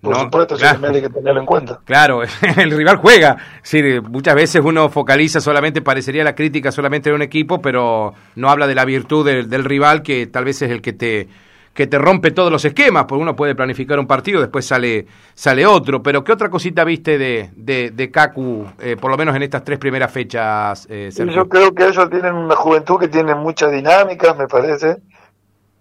Por 0.00 0.14
¿no? 0.14 0.20
supuesto, 0.24 0.56
Claro. 0.56 0.74
también 0.80 0.94
hay 0.96 1.08
que 1.08 1.14
tenerlo 1.14 1.40
en 1.40 1.46
cuenta. 1.46 1.80
Claro, 1.84 2.22
el 2.56 2.70
rival 2.70 2.96
juega. 2.96 3.36
Sí, 3.62 3.80
muchas 4.08 4.34
veces 4.34 4.62
uno 4.64 4.88
focaliza 4.88 5.40
solamente, 5.40 5.80
parecería 5.80 6.22
la 6.24 6.34
crítica 6.34 6.70
solamente 6.72 7.10
de 7.10 7.16
un 7.16 7.22
equipo, 7.22 7.62
pero 7.62 8.14
no 8.34 8.50
habla 8.50 8.66
de 8.66 8.74
la 8.74 8.84
virtud 8.84 9.24
del, 9.24 9.48
del 9.48 9.64
rival, 9.64 10.02
que 10.02 10.26
tal 10.26 10.44
vez 10.44 10.60
es 10.62 10.70
el 10.70 10.82
que 10.82 10.92
te 10.92 11.28
que 11.76 11.86
te 11.86 11.98
rompe 11.98 12.30
todos 12.30 12.50
los 12.50 12.64
esquemas, 12.64 13.04
porque 13.04 13.20
uno 13.22 13.36
puede 13.36 13.54
planificar 13.54 13.98
un 13.98 14.06
partido, 14.06 14.40
después 14.40 14.66
sale 14.66 15.06
sale 15.34 15.66
otro. 15.66 16.02
Pero 16.02 16.24
¿qué 16.24 16.32
otra 16.32 16.48
cosita 16.48 16.84
viste 16.84 17.18
de, 17.18 17.50
de, 17.54 17.90
de 17.90 18.10
Kaku, 18.10 18.66
eh, 18.80 18.96
por 18.98 19.10
lo 19.10 19.16
menos 19.18 19.36
en 19.36 19.42
estas 19.42 19.62
tres 19.62 19.78
primeras 19.78 20.10
fechas, 20.10 20.86
eh, 20.90 21.10
Sergio? 21.12 21.36
yo 21.36 21.48
creo 21.48 21.74
que 21.74 21.86
ellos 21.86 22.08
tienen 22.08 22.34
una 22.34 22.56
juventud 22.56 22.98
que 22.98 23.08
tiene 23.08 23.34
mucha 23.34 23.68
dinámica, 23.68 24.32
me 24.32 24.48
parece. 24.48 24.96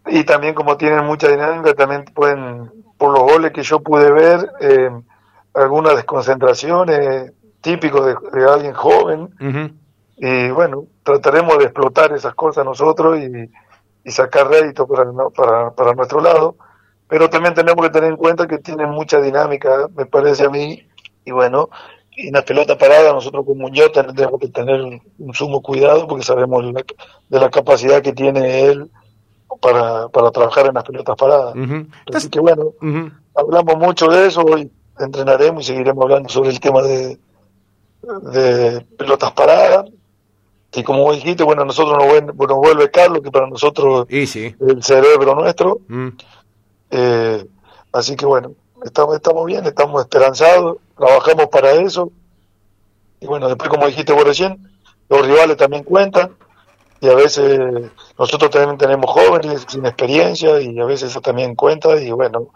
Y 0.07 0.25
también 0.25 0.53
como 0.53 0.75
tienen 0.75 1.05
mucha 1.05 1.29
dinámica, 1.29 1.73
también 1.73 2.03
pueden, 2.13 2.69
por 2.97 3.13
los 3.13 3.23
goles 3.23 3.53
que 3.53 3.63
yo 3.63 3.79
pude 3.79 4.11
ver, 4.11 4.51
eh, 4.59 4.91
algunas 5.53 5.95
desconcentraciones 5.95 7.31
típicos 7.61 8.05
de, 8.05 8.15
de 8.37 8.51
alguien 8.51 8.73
joven. 8.73 9.29
Ujú. 9.39 9.73
Y 10.17 10.49
bueno, 10.49 10.83
trataremos 11.03 11.57
de 11.57 11.65
explotar 11.65 12.11
esas 12.11 12.35
cosas 12.35 12.65
nosotros 12.65 13.17
y, 13.17 13.49
y 14.05 14.11
sacar 14.11 14.47
rédito 14.47 14.87
para, 14.87 15.05
para, 15.35 15.71
para 15.71 15.93
nuestro 15.93 16.21
lado. 16.21 16.55
Pero 17.07 17.29
también 17.29 17.53
tenemos 17.53 17.83
que 17.85 17.91
tener 17.91 18.11
en 18.11 18.17
cuenta 18.17 18.47
que 18.47 18.59
tienen 18.59 18.89
mucha 18.91 19.19
dinámica, 19.19 19.89
me 19.95 20.05
parece 20.05 20.45
a 20.45 20.49
mí. 20.49 20.81
Y 21.25 21.31
bueno, 21.31 21.69
y 22.15 22.27
en 22.27 22.33
la 22.33 22.43
pelota 22.43 22.77
parada 22.77 23.11
nosotros 23.11 23.43
como 23.45 23.63
Muñoz 23.63 23.91
tendremos 23.91 24.39
que 24.39 24.47
tener 24.47 24.79
un, 24.81 25.01
un 25.19 25.33
sumo 25.33 25.61
cuidado 25.61 26.07
porque 26.07 26.23
sabemos 26.23 26.63
la- 26.63 26.83
de 27.29 27.39
la 27.39 27.49
capacidad 27.49 28.01
que 28.01 28.13
tiene 28.13 28.61
él 28.67 28.89
para, 29.61 30.07
para 30.09 30.31
trabajar 30.31 30.67
en 30.67 30.75
las 30.75 30.83
pelotas 30.83 31.15
paradas. 31.15 31.55
Así 32.13 32.29
que 32.29 32.39
bueno, 32.39 32.71
hablamos 33.35 33.77
mucho 33.77 34.07
de 34.07 34.27
eso 34.27 34.45
y 34.57 34.71
entrenaremos 34.99 35.63
y 35.63 35.67
seguiremos 35.67 36.03
hablando 36.03 36.29
sobre 36.29 36.49
el 36.51 36.59
tema 36.59 36.81
de, 36.83 37.19
de 38.31 38.81
pelotas 38.97 39.31
paradas. 39.31 39.85
Y 40.75 40.83
como 40.83 41.03
vos 41.03 41.15
dijiste, 41.15 41.43
bueno, 41.43 41.63
nosotros 41.65 41.97
nos, 41.97 42.07
vuel- 42.07 42.33
nos 42.33 42.57
vuelve 42.57 42.91
Carlos, 42.91 43.21
que 43.23 43.31
para 43.31 43.47
nosotros 43.47 44.05
Y 44.09 44.27
sí. 44.27 44.47
es 44.59 44.67
el 44.67 44.83
cerebro 44.83 45.35
nuestro. 45.35 45.79
Mm. 45.87 46.09
Eh, 46.91 47.45
así 47.93 48.15
que 48.15 48.25
bueno, 48.25 48.51
estamos, 48.83 49.15
estamos 49.15 49.45
bien, 49.45 49.65
estamos 49.65 50.01
esperanzados, 50.01 50.77
trabajamos 50.97 51.47
para 51.47 51.71
eso. 51.71 52.11
Y 53.19 53.25
bueno, 53.27 53.47
después 53.47 53.69
como 53.69 53.87
dijiste 53.87 54.13
vos 54.13 54.23
recién, 54.23 54.59
los 55.09 55.25
rivales 55.25 55.57
también 55.57 55.83
cuentan. 55.83 56.31
Y 57.01 57.07
a 57.09 57.13
veces 57.13 57.59
nosotros 58.17 58.49
también 58.49 58.77
tenemos 58.77 59.11
jóvenes 59.11 59.65
sin 59.67 59.85
experiencia 59.85 60.59
y 60.61 60.79
a 60.79 60.85
veces 60.85 61.11
eso 61.11 61.21
también 61.21 61.53
cuenta. 61.55 62.01
Y 62.01 62.09
bueno, 62.11 62.47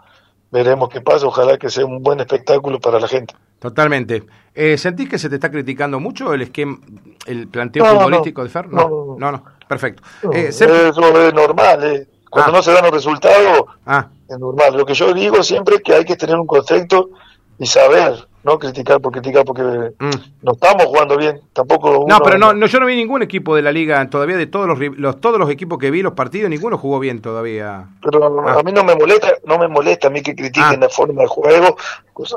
veremos 0.50 0.88
qué 0.88 1.00
pasa. 1.00 1.26
Ojalá 1.26 1.56
que 1.58 1.68
sea 1.70 1.84
un 1.86 2.02
buen 2.02 2.20
espectáculo 2.20 2.78
para 2.80 2.98
la 3.00 3.08
gente. 3.08 3.34
Totalmente. 3.58 4.22
Eh, 4.54 4.76
¿Sentís 4.78 5.08
que 5.08 5.18
se 5.18 5.28
te 5.28 5.36
está 5.36 5.50
criticando 5.50 6.00
mucho 6.00 6.32
el 6.34 6.42
esquema, 6.42 6.78
el 7.26 7.46
planteo 7.48 7.84
No, 7.84 7.92
no, 7.92 7.98
futbolístico 8.00 8.42
de 8.42 8.48
Fer? 8.48 8.68
No, 8.68 8.88
no, 8.88 9.16
no, 9.18 9.32
no. 9.32 9.44
Perfecto. 9.68 10.02
Eh, 10.32 10.46
eso 10.48 10.64
es 10.64 10.96
normal. 11.34 11.84
eh. 11.84 12.08
Cuando 12.28 12.52
Ah. 12.52 12.56
no 12.56 12.62
se 12.62 12.72
dan 12.72 12.84
los 12.84 12.92
resultados, 12.92 13.64
Ah, 13.86 14.08
es 14.28 14.38
normal. 14.38 14.76
Lo 14.76 14.86
que 14.86 14.94
yo 14.94 15.12
digo 15.12 15.42
siempre 15.42 15.76
es 15.76 15.82
que 15.82 15.94
hay 15.94 16.04
que 16.04 16.16
tener 16.16 16.36
un 16.36 16.46
concepto 16.46 17.10
y 17.58 17.66
saber, 17.66 18.26
no 18.42 18.58
criticar 18.58 19.00
por 19.00 19.12
criticar 19.12 19.44
porque 19.44 19.62
mm. 19.62 20.10
no 20.42 20.52
estamos 20.52 20.84
jugando 20.86 21.16
bien. 21.16 21.40
Tampoco 21.52 22.06
No, 22.08 22.18
pero 22.20 22.38
no, 22.38 22.52
no, 22.54 22.66
yo 22.66 22.80
no 22.80 22.86
vi 22.86 22.96
ningún 22.96 23.22
equipo 23.22 23.54
de 23.54 23.62
la 23.62 23.72
liga 23.72 24.08
todavía, 24.08 24.36
de 24.36 24.46
todos 24.46 24.66
los, 24.78 25.20
todos 25.20 25.38
los 25.38 25.50
equipos 25.50 25.78
que 25.78 25.90
vi, 25.90 26.02
los 26.02 26.14
partidos, 26.14 26.48
ninguno 26.50 26.78
jugó 26.78 26.98
bien 26.98 27.20
todavía. 27.20 27.86
Pero 28.02 28.42
Ah. 28.48 28.60
a 28.60 28.62
mí 28.62 28.72
no 28.72 28.82
me 28.84 28.94
molesta, 28.94 29.28
no 29.44 29.58
me 29.58 29.68
molesta 29.68 30.08
a 30.08 30.10
mí 30.10 30.22
que 30.22 30.34
critiquen 30.34 30.74
Ah. 30.82 30.86
la 30.86 30.88
forma 30.88 31.22
de 31.22 31.28
juego. 31.28 31.76
cosa- 32.12 32.36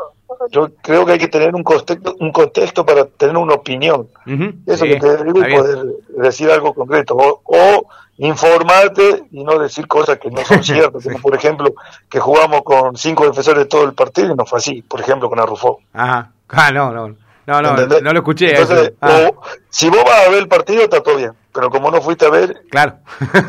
Yo 0.51 0.69
creo 0.81 1.05
que 1.05 1.13
hay 1.13 1.19
que 1.19 1.27
tener 1.27 1.53
un 1.55 1.63
contexto, 1.63 2.15
un 2.19 2.31
contexto 2.31 2.85
para 2.85 3.05
tener 3.05 3.37
una 3.37 3.53
opinión. 3.53 4.07
Eso 4.65 4.83
sí, 4.85 4.91
que 4.91 4.99
te 4.99 5.23
digo 5.23 5.39
y 5.47 5.55
poder 5.55 5.85
decir 6.17 6.49
algo 6.49 6.73
concreto. 6.73 7.15
O, 7.15 7.41
o 7.45 7.85
informarte 8.17 9.23
y 9.31 9.43
no 9.43 9.57
decir 9.57 9.87
cosas 9.87 10.19
que 10.19 10.29
no 10.29 10.43
son 10.45 10.63
ciertas. 10.63 11.03
Como 11.03 11.19
por 11.19 11.35
ejemplo, 11.35 11.73
que 12.09 12.19
jugamos 12.19 12.63
con 12.63 12.95
cinco 12.95 13.25
defensores 13.25 13.67
todo 13.67 13.83
el 13.83 13.93
partido 13.93 14.33
y 14.33 14.35
no 14.35 14.45
fue 14.45 14.59
así. 14.59 14.81
Por 14.81 15.01
ejemplo, 15.01 15.29
con 15.29 15.39
Arrufó. 15.39 15.79
Ajá. 15.93 16.31
Ah, 16.49 16.71
no, 16.71 16.91
no. 16.91 17.15
No, 17.45 17.61
no, 17.61 17.75
no 17.75 18.13
lo 18.13 18.19
escuché. 18.19 18.51
Entonces, 18.51 18.93
ah. 19.01 19.29
si 19.69 19.89
vos 19.89 20.03
vas 20.05 20.27
a 20.27 20.29
ver 20.29 20.39
el 20.39 20.47
partido, 20.47 20.83
está 20.83 21.01
todo 21.01 21.17
bien. 21.17 21.33
Pero 21.53 21.69
como 21.69 21.91
no 21.91 22.01
fuiste 22.01 22.25
a 22.25 22.29
ver, 22.29 22.63
claro. 22.69 22.99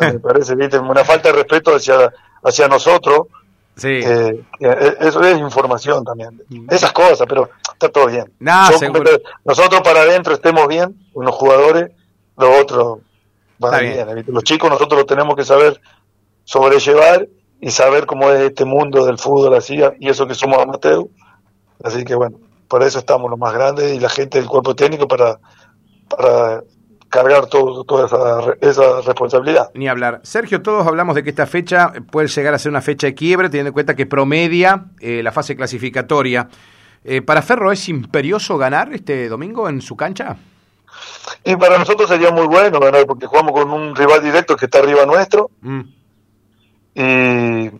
me 0.00 0.18
parece, 0.20 0.56
viste, 0.56 0.78
una 0.78 1.04
falta 1.04 1.28
de 1.28 1.36
respeto 1.36 1.76
hacia, 1.76 2.12
hacia 2.42 2.66
nosotros. 2.66 3.28
Sí. 3.76 3.88
Eh, 3.88 4.44
eh, 4.60 4.96
eso 5.00 5.22
es 5.22 5.38
información 5.38 6.04
también. 6.04 6.42
Mm. 6.48 6.66
Esas 6.70 6.92
cosas, 6.92 7.26
pero 7.28 7.50
está 7.72 7.88
todo 7.88 8.06
bien. 8.06 8.32
nosotros 9.44 9.80
para 9.82 10.02
adentro 10.02 10.34
estemos 10.34 10.66
bien, 10.66 10.94
unos 11.12 11.34
jugadores, 11.34 11.90
los 12.36 12.60
otros 12.60 12.98
van 13.58 13.80
bien. 13.80 14.24
Los 14.28 14.44
chicos 14.44 14.70
nosotros 14.70 15.00
lo 15.00 15.06
tenemos 15.06 15.36
que 15.36 15.44
saber 15.44 15.80
sobrellevar 16.44 17.28
y 17.60 17.70
saber 17.70 18.06
cómo 18.06 18.30
es 18.30 18.40
este 18.40 18.64
mundo 18.64 19.06
del 19.06 19.18
fútbol 19.18 19.54
así, 19.54 19.80
y 19.98 20.08
eso 20.08 20.26
que 20.26 20.34
somos 20.34 20.58
amateur. 20.58 21.06
Así 21.82 22.04
que 22.04 22.14
bueno, 22.14 22.38
por 22.68 22.82
eso 22.82 22.98
estamos 22.98 23.30
los 23.30 23.38
más 23.38 23.54
grandes 23.54 23.94
y 23.94 24.00
la 24.00 24.08
gente 24.08 24.38
del 24.38 24.48
cuerpo 24.48 24.74
técnico 24.74 25.08
para, 25.08 25.38
para 26.08 26.62
cargar 27.08 27.46
todo, 27.46 27.84
toda 27.84 28.06
esa, 28.06 28.56
esa, 28.60 29.00
responsabilidad. 29.02 29.70
Ni 29.74 29.88
hablar. 29.88 30.20
Sergio, 30.24 30.62
todos 30.62 30.86
hablamos 30.86 31.14
de 31.14 31.22
que 31.22 31.30
esta 31.30 31.46
fecha 31.46 31.92
puede 32.10 32.28
llegar 32.28 32.54
a 32.54 32.58
ser 32.58 32.70
una 32.70 32.82
fecha 32.82 33.06
de 33.06 33.14
quiebre, 33.14 33.48
teniendo 33.48 33.68
en 33.68 33.74
cuenta 33.74 33.94
que 33.94 34.06
promedia 34.06 34.86
eh, 35.00 35.22
la 35.22 35.32
fase 35.32 35.56
clasificatoria. 35.56 36.48
Eh, 37.04 37.22
¿Para 37.22 37.42
Ferro 37.42 37.70
es 37.70 37.88
imperioso 37.88 38.58
ganar 38.58 38.92
este 38.92 39.28
domingo 39.28 39.68
en 39.68 39.80
su 39.80 39.96
cancha? 39.96 40.36
Y 41.44 41.56
para 41.56 41.78
nosotros 41.78 42.08
sería 42.08 42.30
muy 42.30 42.46
bueno 42.46 42.80
ganar, 42.80 43.06
porque 43.06 43.26
jugamos 43.26 43.52
con 43.52 43.70
un 43.70 43.94
rival 43.94 44.22
directo 44.22 44.56
que 44.56 44.66
está 44.66 44.78
arriba 44.78 45.06
nuestro. 45.06 45.50
Mm. 45.60 45.80
Y 46.94 47.70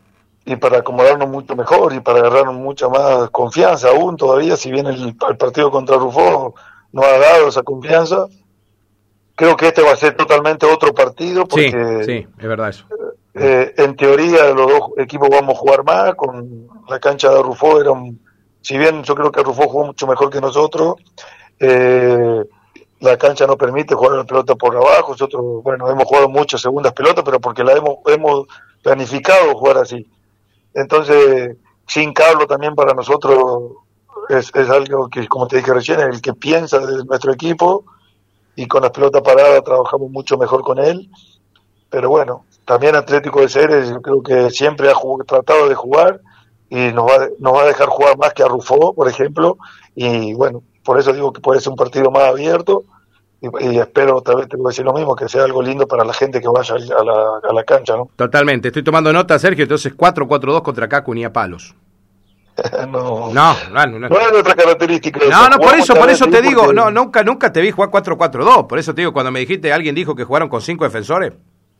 y 0.47 0.57
para 0.57 0.79
acomodarnos 0.79 1.29
mucho 1.29 1.57
mejor 1.57 1.95
y 1.95 2.01
para 2.01 2.19
agarrarnos 2.19 2.57
mucha 2.57 2.89
más 2.89 3.31
confianza 3.31 3.89
aún 3.89 4.17
todavía, 4.17 4.57
si 4.57 4.71
bien 4.71 4.87
el, 4.87 5.17
partido 5.17 5.71
contra 5.71 5.97
Rufo 5.97 6.55
no 6.93 7.03
ha 7.03 7.19
dado 7.19 7.49
esa 7.49 7.63
confianza, 7.63 8.27
creo 9.35 9.57
que 9.57 9.69
este 9.69 9.83
va 9.83 9.93
a 9.93 9.97
ser 9.97 10.17
totalmente 10.17 10.67
otro 10.67 10.93
partido 10.93 11.47
porque 11.47 12.05
sí, 12.05 12.27
es 12.39 12.49
verdad 12.49 12.69
eso. 12.69 12.85
Eh, 13.33 13.75
en 13.79 13.97
teoría 13.97 14.51
los 14.51 14.71
dos 14.71 14.91
equipos 14.99 15.29
vamos 15.31 15.57
a 15.57 15.59
jugar 15.59 15.83
más, 15.83 16.15
con 16.15 16.69
la 16.89 17.01
cancha 17.01 17.31
de 17.31 17.43
Rufo 17.43 17.81
era 17.81 17.93
si 18.61 18.79
bien 18.79 19.03
yo 19.03 19.15
creo 19.15 19.33
que 19.33 19.43
Rufo 19.43 19.63
jugó 19.63 19.87
mucho 19.87 20.07
mejor 20.07 20.31
que 20.31 20.41
nosotros, 20.41 20.97
eh, 21.59 22.24
la 23.05 23.17
cancha 23.17 23.47
no 23.47 23.57
permite 23.57 23.95
jugar 23.95 24.19
la 24.19 24.25
pelota 24.25 24.55
por 24.55 24.75
abajo, 24.77 25.13
nosotros, 25.13 25.63
bueno, 25.63 25.89
hemos 25.89 26.05
jugado 26.05 26.29
muchas 26.29 26.61
segundas 26.61 26.93
pelotas, 26.93 27.25
pero 27.25 27.41
porque 27.41 27.63
la 27.63 27.73
hemos, 27.73 27.99
hemos 28.07 28.47
planificado 28.83 29.55
jugar 29.55 29.79
así. 29.79 30.07
Entonces, 30.75 31.57
sin 31.87 32.13
Carlos 32.13 32.47
también 32.47 32.75
para 32.75 32.95
nosotros 32.95 33.73
es, 34.29 34.51
es 34.55 34.71
algo 34.71 35.09
que, 35.09 35.29
como 35.29 35.47
te 35.47 35.59
dije 35.59 35.73
recién, 35.73 36.01
el 36.01 36.21
que 36.21 36.35
piensa 36.35 36.79
de 36.79 37.05
nuestro 37.05 37.33
equipo 37.33 37.85
y 38.57 38.67
con 38.67 38.83
las 38.83 38.91
pelotas 38.91 39.23
paradas 39.23 39.63
trabajamos 39.65 40.11
mucho 40.11 40.37
mejor 40.39 40.63
con 40.63 40.79
él. 40.79 41.11
Pero 41.91 42.09
bueno, 42.09 42.45
también 42.65 42.97
Atlético 42.97 43.41
de 43.41 43.49
Ceres 43.49 43.91
yo 43.91 44.01
creo 44.01 44.23
que 44.23 44.51
siempre 44.51 44.91
ha 44.91 44.95
tratado 45.27 45.69
de 45.69 45.75
jugar 45.75 46.21
y 46.71 46.93
nos 46.93 47.07
va, 47.07 47.29
nos 47.39 47.55
va 47.55 47.63
a 47.63 47.67
dejar 47.67 47.89
jugar 47.89 48.17
más 48.19 48.33
que 48.33 48.43
a 48.43 48.49
Rufo, 48.49 48.95
por 48.95 49.09
ejemplo. 49.09 49.59
Y 49.95 50.35
bueno, 50.35 50.63
por 50.85 50.99
eso 50.99 51.13
digo 51.13 51.33
que 51.33 51.41
puede 51.41 51.61
ser 51.61 51.71
un 51.71 51.77
partido 51.77 52.11
más 52.11 52.25
abierto 52.25 52.85
y, 53.61 53.79
espero, 53.79 54.17
otra 54.17 54.35
vez 54.37 54.49
te 54.49 54.57
voy 54.57 54.67
a 54.67 54.69
decir 54.69 54.85
lo 54.85 54.95
mismo, 54.95 55.15
que 55.15 55.29
sea 55.29 55.45
algo 55.45 55.61
lindo 55.61 55.87
para 55.87 56.05
la 56.05 56.15
gente 56.15 56.41
que 56.41 56.49
vaya 56.49 56.77
a 56.77 57.05
la, 57.05 57.51
a 57.51 57.53
la 57.53 57.65
cancha, 57.65 57.95
¿no? 57.95 58.09
Totalmente, 58.17 58.69
estoy 58.69 58.83
tomando 58.83 59.13
nota, 59.13 59.39
Sergio, 59.39 59.65
entonces 59.65 59.95
4-4-2 59.95 60.63
contra 60.63 60.89
Cacu 60.89 61.13
ni 61.13 61.25
a 61.25 61.33
palos. 61.33 61.75
no, 62.89 63.33
no, 63.33 63.57
no, 63.71 63.87
no, 63.87 64.09
no, 64.09 64.19
es 64.19 64.33
nuestra 64.33 64.55
característica. 64.55 65.21
No, 65.29 65.49
no, 65.49 65.59
por 65.59 65.75
eso, 65.75 65.95
por 65.95 66.09
eso 66.09 66.27
te 66.27 66.41
digo, 66.41 66.73
no, 66.73 66.91
nunca, 66.91 67.23
nunca 67.23 67.53
te 67.53 67.61
vi 67.61 67.71
jugar 67.71 67.91
4-4-2, 67.91 68.67
por 68.67 68.79
eso 68.79 68.95
te 68.95 69.03
digo, 69.03 69.13
cuando 69.13 69.31
me 69.31 69.41
dijiste, 69.41 69.73
alguien 69.73 69.95
dijo 69.95 70.15
que 70.15 70.25
jugaron 70.25 70.49
con 70.49 70.63
cinco 70.63 70.85
defensores, 70.85 71.35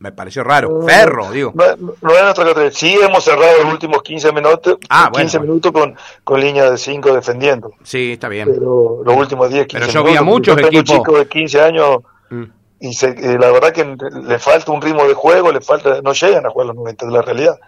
me 0.05 0.13
pareció 0.13 0.45
raro. 0.45 0.83
Ferro, 0.83 1.31
digo. 1.31 1.53
No, 1.55 1.65
no 2.03 2.15
es 2.15 2.23
nuestra 2.23 2.71
Sí, 2.71 2.95
hemos 3.03 3.25
cerrado 3.25 3.63
los 3.63 3.73
últimos 3.73 4.03
15 4.03 4.33
minutos, 4.33 4.77
ah, 4.91 5.11
15 5.11 5.41
minutos 5.41 5.73
con, 5.73 5.97
con 6.23 6.41
línea 6.41 6.71
de 6.71 6.77
5 6.77 7.15
defendiendo. 7.15 7.73
Sí, 7.83 8.13
está 8.13 8.29
bien. 8.29 8.51
Pero 8.53 9.01
los 9.03 9.17
últimos 9.17 9.49
10, 9.49 9.67
15 9.67 9.87
Pero 9.87 9.93
yo 9.93 10.05
vi 10.05 10.15
a 10.15 10.23
muchos 10.23 10.59
equipos. 10.59 10.85
chicos 10.85 11.19
de 11.19 11.27
15 11.27 11.61
años 11.63 11.99
mm. 12.29 12.43
y 12.81 12.89
eh, 12.91 13.39
la 13.41 13.51
verdad 13.51 13.73
que 13.73 13.97
le 14.27 14.39
falta 14.39 14.73
un 14.73 14.83
ritmo 14.83 15.09
de 15.09 15.15
juego, 15.15 15.51
le 15.51 15.63
falta 15.63 16.03
no 16.03 16.13
llegan 16.13 16.45
a 16.45 16.51
jugar 16.51 16.67
los 16.67 16.77
90 16.77 17.07
de 17.07 17.13
la 17.13 17.23
realidad. 17.23 17.59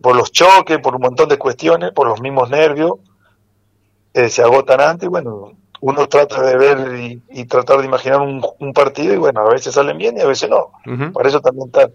Por 0.00 0.16
los 0.16 0.32
choques, 0.32 0.78
por 0.78 0.94
un 0.94 1.02
montón 1.02 1.28
de 1.28 1.36
cuestiones, 1.36 1.92
por 1.92 2.08
los 2.08 2.18
mismos 2.22 2.48
nervios, 2.48 2.92
eh, 4.14 4.30
se 4.30 4.40
agotan 4.40 4.80
antes 4.80 5.06
y 5.06 5.10
bueno, 5.10 5.52
uno 5.86 6.08
trata 6.08 6.40
de 6.40 6.56
ver 6.56 7.20
y, 7.28 7.44
tratar 7.44 7.80
de 7.80 7.84
imaginar 7.84 8.22
un, 8.22 8.72
partido 8.72 9.12
y 9.12 9.18
bueno, 9.18 9.42
a 9.42 9.50
veces 9.50 9.74
salen 9.74 9.98
bien 9.98 10.16
y 10.16 10.22
a 10.22 10.26
veces 10.26 10.48
no. 10.48 10.72
Por 11.12 11.26
eso 11.26 11.42
también 11.42 11.66
están 11.66 11.92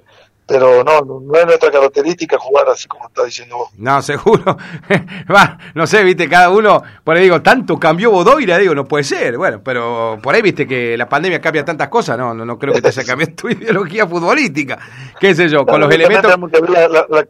pero 0.49 0.83
no, 0.83 1.01
no 1.01 1.35
es 1.35 1.45
nuestra 1.45 1.69
característica 1.69 2.39
jugar 2.39 2.67
así 2.69 2.87
como 2.87 3.07
está 3.07 3.23
diciendo 3.23 3.57
vos. 3.57 3.69
No, 3.77 4.01
seguro. 4.01 4.57
Va, 5.33 5.57
no 5.75 5.85
sé, 5.85 6.03
viste, 6.03 6.27
cada 6.27 6.49
uno, 6.49 6.81
por 7.03 7.15
ahí 7.15 7.23
digo, 7.23 7.41
tanto 7.43 7.77
cambió 7.77 8.09
Bodoira, 8.09 8.57
digo, 8.57 8.73
no 8.73 8.85
puede 8.85 9.03
ser. 9.03 9.37
Bueno, 9.37 9.61
pero 9.63 10.17
por 10.21 10.33
ahí 10.33 10.41
viste 10.41 10.67
que 10.67 10.97
la 10.97 11.07
pandemia 11.07 11.39
cambia 11.39 11.63
tantas 11.63 11.87
cosas, 11.89 12.17
no, 12.17 12.33
no, 12.33 12.45
no 12.45 12.57
creo 12.57 12.73
que 12.73 12.81
te 12.81 12.87
haya 12.87 13.03
cambiado 13.05 13.33
tu 13.35 13.47
ideología 13.47 14.07
futbolística. 14.07 14.79
Qué 15.19 15.35
sé 15.35 15.47
yo, 15.47 15.65
con 15.65 15.79
los 15.79 15.93
elementos. 15.93 16.33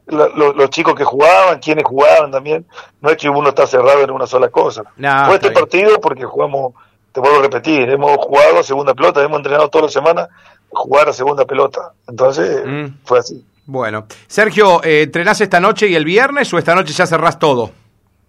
los, 0.07 0.69
chicos 0.69 0.95
que 0.95 1.03
jugaban, 1.03 1.59
quienes 1.59 1.83
jugaban 1.83 2.31
también. 2.31 2.65
No 3.01 3.09
es 3.09 3.17
que 3.17 3.29
uno 3.29 3.49
está 3.49 3.67
cerrado 3.67 4.01
en 4.01 4.11
una 4.11 4.27
sola 4.27 4.47
cosa. 4.47 4.83
Fue 5.25 5.35
este 5.35 5.51
partido 5.51 5.99
porque 5.99 6.23
jugamos, 6.23 6.73
te 7.11 7.19
vuelvo 7.19 7.39
a 7.39 7.41
repetir, 7.41 7.89
hemos 7.89 8.15
jugado 8.17 8.63
segunda 8.63 8.93
pelota, 8.93 9.21
hemos 9.21 9.37
entrenado 9.37 9.69
toda 9.69 9.85
la 9.85 9.91
semana 9.91 10.29
jugar 10.71 11.09
a 11.09 11.13
segunda 11.13 11.45
pelota. 11.45 11.93
Entonces 12.07 12.63
mm. 12.65 13.05
fue 13.05 13.19
así. 13.19 13.45
Bueno, 13.65 14.07
Sergio, 14.27 14.83
eh, 14.83 15.03
¿entrenás 15.03 15.41
esta 15.41 15.59
noche 15.59 15.87
y 15.87 15.95
el 15.95 16.03
viernes 16.03 16.51
o 16.53 16.57
esta 16.57 16.73
noche 16.73 16.91
ya 16.91 17.05
cerrás 17.05 17.37
todo? 17.37 17.69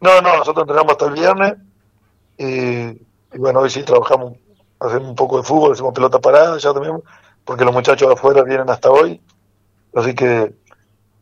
No, 0.00 0.20
no, 0.20 0.36
nosotros 0.36 0.64
entrenamos 0.64 0.92
hasta 0.92 1.06
el 1.06 1.12
viernes 1.12 1.54
y, 2.36 3.38
bueno, 3.38 3.60
hoy 3.60 3.70
sí 3.70 3.82
trabajamos, 3.82 4.34
hacemos 4.78 5.08
un 5.08 5.14
poco 5.14 5.38
de 5.38 5.42
fútbol, 5.42 5.72
hacemos 5.72 5.94
pelota 5.94 6.18
parada 6.18 6.58
ya 6.58 6.72
también, 6.72 7.02
porque 7.44 7.64
los 7.64 7.72
muchachos 7.72 8.08
de 8.08 8.14
afuera 8.14 8.42
vienen 8.42 8.68
hasta 8.68 8.90
hoy, 8.90 9.20
así 9.94 10.14
que 10.14 10.52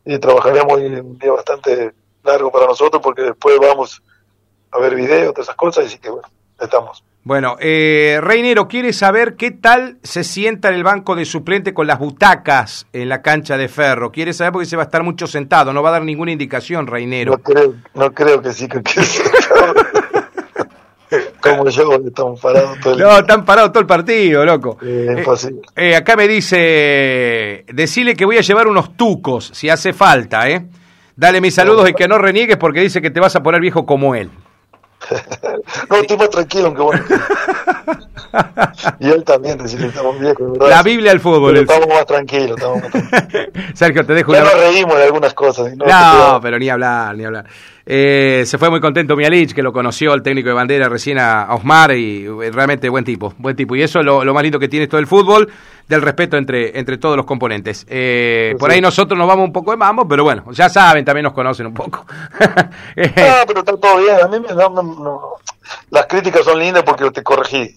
y 0.05 0.17
trabajaremos 0.17 0.73
hoy 0.73 0.85
un 0.85 1.17
día 1.17 1.31
bastante 1.31 1.93
largo 2.23 2.51
para 2.51 2.65
nosotros 2.65 3.01
porque 3.01 3.21
después 3.21 3.57
vamos 3.59 4.01
a 4.71 4.79
ver 4.79 4.95
videos, 4.95 5.33
todas 5.33 5.47
esas 5.47 5.55
cosas, 5.55 5.85
así 5.85 5.97
que 5.97 6.09
bueno, 6.09 6.27
estamos. 6.59 7.03
Bueno, 7.23 7.57
eh, 7.59 8.19
Reinero 8.21 8.67
quiere 8.67 8.93
saber 8.93 9.35
qué 9.35 9.51
tal 9.51 9.97
se 10.03 10.23
sienta 10.23 10.69
en 10.69 10.75
el 10.75 10.83
banco 10.83 11.15
de 11.15 11.25
suplente 11.25 11.73
con 11.73 11.85
las 11.85 11.99
butacas 11.99 12.87
en 12.93 13.09
la 13.09 13.21
cancha 13.21 13.57
de 13.57 13.67
ferro. 13.67 14.11
Quiere 14.11 14.33
saber 14.33 14.53
porque 14.53 14.65
se 14.65 14.77
va 14.77 14.83
a 14.83 14.85
estar 14.85 15.03
mucho 15.03 15.27
sentado, 15.27 15.73
no 15.73 15.83
va 15.83 15.89
a 15.89 15.93
dar 15.93 16.03
ninguna 16.03 16.31
indicación, 16.31 16.87
Reinero. 16.87 17.33
No 17.33 17.37
creo, 17.39 17.75
no 17.93 18.11
creo 18.13 18.41
que 18.41 18.53
sí, 18.53 18.67
que, 18.67 18.81
Como 21.41 21.67
yo, 21.69 21.91
estamos 22.05 22.39
parados 22.39 22.79
todo 22.81 22.93
el 22.93 22.99
No, 22.99 23.17
están 23.17 23.43
parados 23.43 23.71
todo 23.71 23.81
el 23.81 23.87
partido, 23.87 24.45
loco. 24.45 24.77
Eh, 24.81 25.25
eh, 25.75 25.95
acá 25.95 26.15
me 26.15 26.27
dice, 26.27 27.65
decile 27.67 28.15
que 28.15 28.25
voy 28.25 28.37
a 28.37 28.41
llevar 28.41 28.67
unos 28.67 28.95
tucos, 28.95 29.49
si 29.53 29.69
hace 29.69 29.91
falta, 29.91 30.47
¿eh? 30.49 30.65
Dale 31.15 31.41
mis 31.41 31.55
saludos 31.55 31.89
y 31.89 31.93
que 31.93 32.07
no 32.07 32.17
reniegues 32.17 32.57
porque 32.57 32.79
dice 32.79 33.01
que 33.01 33.09
te 33.09 33.19
vas 33.19 33.35
a 33.35 33.43
poner 33.43 33.59
viejo 33.59 33.85
como 33.85 34.15
él. 34.15 34.29
no, 35.89 35.95
estoy 35.97 36.17
más 36.17 36.29
tranquilo, 36.29 36.67
aunque 36.67 36.81
bueno. 36.81 37.03
y 38.99 39.09
él 39.09 39.23
también, 39.23 39.57
decir, 39.57 39.83
estamos 39.83 40.19
viejos, 40.19 40.51
¿verdad? 40.53 40.69
La 40.69 40.83
Biblia 40.83 41.11
del 41.11 41.19
fútbol. 41.19 41.57
estamos 41.57 41.87
más 41.87 42.05
tranquilos, 42.05 42.57
estamos 42.57 42.81
más 42.81 42.91
tranquilos. 42.91 43.49
Sergio, 43.73 44.05
te 44.05 44.13
dejo 44.13 44.33
ya 44.33 44.43
nos 44.43 44.53
reímos 44.53 44.97
de 44.97 45.03
algunas 45.03 45.33
cosas. 45.33 45.75
No, 45.75 45.85
no 45.85 46.41
pero 46.41 46.59
ni 46.59 46.69
hablar, 46.69 47.15
ni 47.15 47.25
hablar. 47.25 47.45
Eh, 47.91 48.43
se 48.45 48.59
fue 48.59 48.69
muy 48.69 48.79
contento 48.79 49.15
Mialich, 49.15 49.51
que 49.51 49.63
lo 49.63 49.73
conoció 49.73 50.13
el 50.13 50.21
técnico 50.21 50.49
de 50.49 50.53
bandera 50.53 50.87
recién 50.87 51.17
a, 51.17 51.47
Osmar 51.55 51.95
y 51.95 52.23
eh, 52.23 52.51
realmente 52.51 52.87
buen 52.87 53.03
tipo, 53.03 53.33
buen 53.39 53.55
tipo. 53.55 53.75
Y 53.75 53.81
eso 53.81 53.99
es 53.99 54.05
lo, 54.05 54.31
más 54.31 54.43
lindo 54.43 54.59
que 54.59 54.67
tiene 54.67 54.87
todo 54.87 54.99
el 54.99 55.07
fútbol, 55.07 55.49
del 55.89 56.03
respeto 56.03 56.37
entre, 56.37 56.77
entre 56.77 56.99
todos 56.99 57.17
los 57.17 57.25
componentes. 57.25 57.83
Eh, 57.89 58.55
por 58.59 58.69
ahí 58.69 58.79
nosotros 58.79 59.17
nos 59.17 59.27
vamos 59.27 59.45
un 59.45 59.51
poco 59.51 59.71
de 59.71 59.77
mambo, 59.77 60.07
pero 60.07 60.23
bueno, 60.23 60.45
ya 60.51 60.69
saben, 60.69 61.03
también 61.03 61.23
nos 61.23 61.33
conocen 61.33 61.65
un 61.65 61.73
poco. 61.73 62.05
ah, 62.39 63.43
pero 63.47 63.59
está 63.61 63.75
todo 63.75 63.97
bien. 63.97 64.17
A 64.23 64.27
mí 64.27 64.39
me, 64.39 64.53
no, 64.53 65.37
las 65.89 66.05
críticas 66.05 66.45
son 66.45 66.59
lindas 66.59 66.83
porque 66.83 67.09
te 67.09 67.23
corregí. 67.23 67.75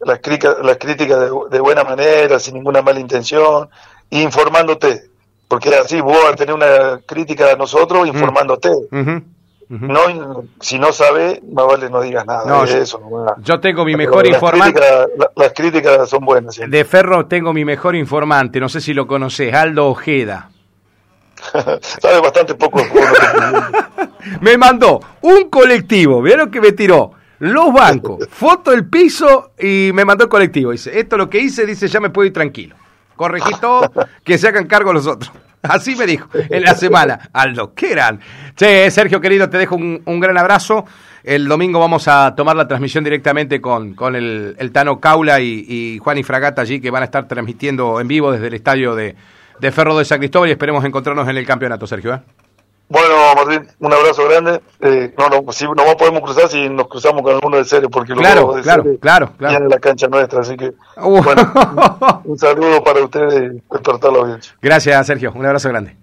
Las 0.00 0.20
críticas, 0.20 0.56
las 0.62 0.78
críticas 0.78 1.30
de, 1.50 1.60
buena 1.60 1.84
manera, 1.84 2.40
sin 2.40 2.54
ninguna 2.54 2.80
mala 2.80 2.98
intención, 2.98 3.68
informándote. 4.08 5.10
Porque 5.46 5.68
así 5.76 6.00
vos 6.00 6.16
vas 6.24 6.32
a 6.32 6.36
tener 6.36 6.54
una 6.54 7.00
crítica 7.04 7.46
de 7.48 7.56
nosotros 7.58 8.08
informándote. 8.08 8.70
No, 9.80 10.44
si 10.60 10.78
no 10.78 10.92
sabe, 10.92 11.42
más 11.50 11.66
vale 11.66 11.88
no 11.88 12.02
digas 12.02 12.26
nada. 12.26 12.64
eso, 12.64 13.00
yo 13.38 13.58
tengo 13.58 13.84
mi 13.84 13.96
mejor 13.96 14.26
informante. 14.26 14.80
las 15.34 15.52
críticas 15.54 16.08
son 16.10 16.24
buenas. 16.24 16.60
De 16.66 16.84
Ferro 16.84 17.26
tengo 17.26 17.52
mi 17.52 17.64
mejor 17.64 17.96
informante, 17.96 18.60
no 18.60 18.68
sé 18.68 18.80
si 18.80 18.92
lo 18.92 19.06
conoces, 19.06 19.54
Aldo 19.54 19.88
Ojeda. 19.88 20.50
Sabe 21.80 22.20
bastante 22.20 22.54
poco. 22.54 22.80
me 24.40 24.58
mandó 24.58 25.00
un 25.22 25.48
colectivo, 25.48 26.20
¿vieron 26.20 26.50
que 26.50 26.60
me 26.60 26.72
tiró? 26.72 27.14
los 27.42 27.72
bancos, 27.72 28.28
foto 28.30 28.70
del 28.70 28.86
piso 28.86 29.50
y 29.58 29.90
me 29.92 30.04
mandó 30.04 30.24
el 30.24 30.30
colectivo. 30.30 30.70
Dice, 30.70 30.98
esto 30.98 31.16
lo 31.16 31.28
que 31.28 31.40
hice, 31.40 31.66
dice, 31.66 31.88
ya 31.88 31.98
me 31.98 32.10
puedo 32.10 32.26
ir 32.26 32.32
tranquilo. 32.32 32.76
Corregí 33.16 33.52
todo, 33.60 33.90
que 34.22 34.38
se 34.38 34.46
hagan 34.46 34.66
cargo 34.66 34.92
los 34.92 35.08
otros. 35.08 35.32
Así 35.62 35.94
me 35.94 36.06
dijo 36.06 36.28
en 36.32 36.62
la 36.62 36.74
semana. 36.74 37.30
Aldo, 37.32 37.72
¿qué 37.74 37.92
eran? 37.92 38.20
Che, 38.56 38.90
Sergio 38.90 39.20
querido, 39.20 39.48
te 39.48 39.58
dejo 39.58 39.76
un, 39.76 40.02
un, 40.04 40.20
gran 40.20 40.36
abrazo. 40.36 40.84
El 41.22 41.46
domingo 41.46 41.78
vamos 41.78 42.08
a 42.08 42.34
tomar 42.34 42.56
la 42.56 42.66
transmisión 42.66 43.04
directamente 43.04 43.60
con, 43.60 43.94
con 43.94 44.16
el, 44.16 44.56
el 44.58 44.72
Tano 44.72 44.98
Caula 44.98 45.40
y, 45.40 45.64
y, 45.68 45.98
Juan 45.98 46.18
y 46.18 46.24
Fragata 46.24 46.62
allí, 46.62 46.80
que 46.80 46.90
van 46.90 47.02
a 47.02 47.06
estar 47.06 47.28
transmitiendo 47.28 48.00
en 48.00 48.08
vivo 48.08 48.32
desde 48.32 48.48
el 48.48 48.54
estadio 48.54 48.96
de, 48.96 49.14
de 49.60 49.72
Ferro 49.72 49.96
de 49.96 50.04
San 50.04 50.18
Cristóbal 50.18 50.48
y 50.48 50.52
esperemos 50.52 50.84
encontrarnos 50.84 51.28
en 51.28 51.36
el 51.36 51.46
campeonato, 51.46 51.86
Sergio. 51.86 52.14
¿eh? 52.14 52.20
Bueno, 52.92 53.14
Martín, 53.34 53.66
un 53.80 53.90
abrazo 53.90 54.28
grande. 54.28 54.60
Eh, 54.80 55.14
no, 55.16 55.28
no, 55.30 55.50
si, 55.50 55.64
no 55.64 55.96
podemos 55.96 56.20
cruzar 56.20 56.48
si 56.50 56.68
nos 56.68 56.88
cruzamos 56.88 57.22
con 57.22 57.32
alguno 57.32 57.56
de 57.56 57.64
serio, 57.64 57.88
porque 57.88 58.12
claro, 58.12 58.52
de 58.52 58.60
claro, 58.60 58.84
claro, 59.00 59.32
claro. 59.38 59.64
en 59.64 59.70
la 59.70 59.78
cancha 59.78 60.08
nuestra, 60.08 60.40
así 60.40 60.58
que 60.58 60.74
uh. 60.98 61.22
bueno, 61.22 61.52
un, 62.24 62.32
un, 62.32 62.38
saludo 62.38 62.84
para 62.84 63.02
ustedes 63.02 63.32
y 63.32 63.48
despertar 63.70 64.12
la 64.12 64.18
audiencia. 64.18 64.54
Gracias, 64.60 65.06
Sergio, 65.06 65.32
un 65.34 65.46
abrazo 65.46 65.70
grande. 65.70 65.96